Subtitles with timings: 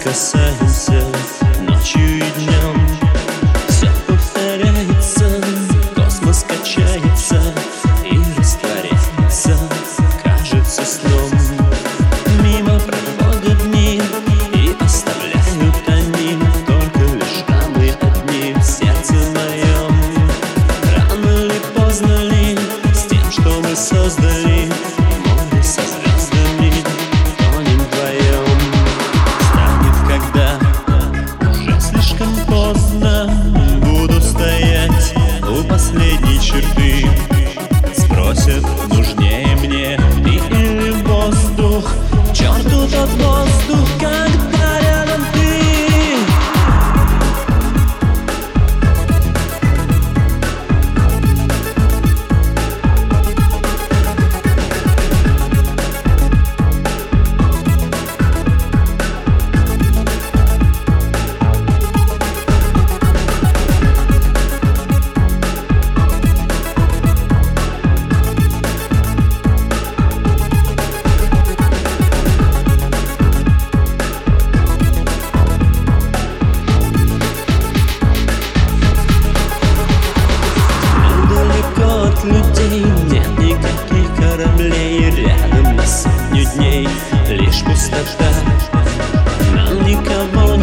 [0.00, 0.69] прикасаясь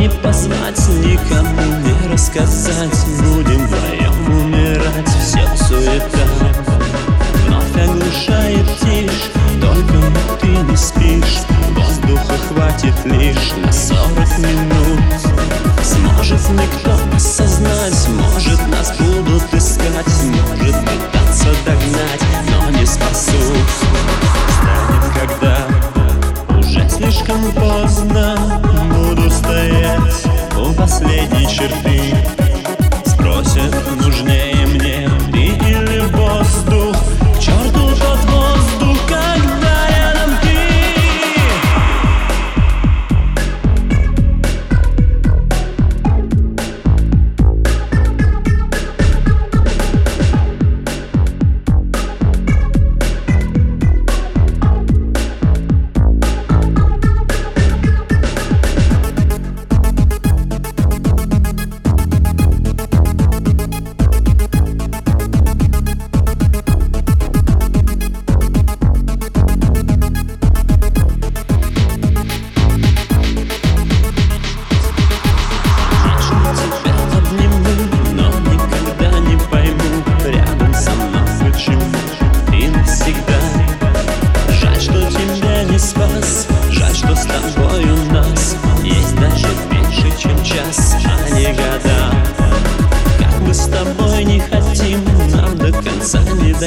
[0.07, 3.05] не позвать, никому не рассказать.
[3.21, 6.27] Будем вдвоем умирать, все суета.
[7.45, 9.31] Вновь оглушает тишь,
[9.61, 11.39] только ты не спишь.
[11.75, 13.53] Воздуха хватит лишь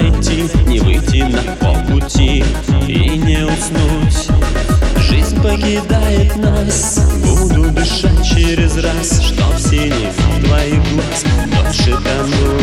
[0.00, 2.44] зайти, не выйти на полпути
[2.87, 4.28] и не уснуть.
[4.97, 10.09] Жизнь покидает нас, буду дышать через раз, что чтоб синий
[10.44, 12.60] твоих глаз дольше тонуть.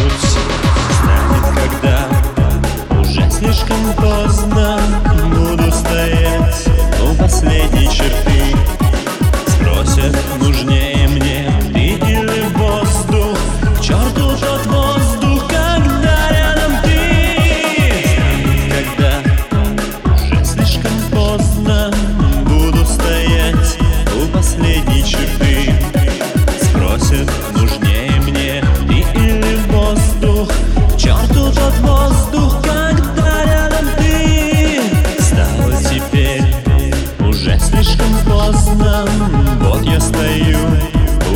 [39.68, 40.58] Вот я стою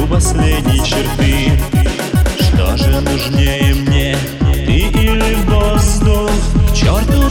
[0.02, 1.52] у последней черты
[2.40, 4.18] Что же нужнее мне,
[4.66, 6.32] ты или воздух?
[6.70, 7.30] К черту